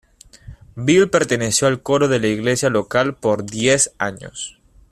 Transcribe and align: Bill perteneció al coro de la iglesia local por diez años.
Bill 0.73 1.11
perteneció 1.11 1.67
al 1.67 1.83
coro 1.83 2.07
de 2.07 2.17
la 2.17 2.25
iglesia 2.25 2.71
local 2.71 3.13
por 3.17 3.45
diez 3.45 3.93
años. 3.99 4.59